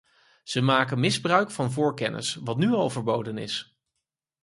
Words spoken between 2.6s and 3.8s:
al verboden is.